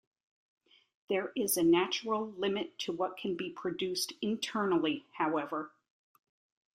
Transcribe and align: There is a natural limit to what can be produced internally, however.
There 1.09 1.31
is 1.35 1.57
a 1.57 1.63
natural 1.63 2.31
limit 2.31 2.79
to 2.79 2.91
what 2.91 3.17
can 3.17 3.35
be 3.37 3.51
produced 3.51 4.13
internally, 4.19 5.05
however. 5.11 5.69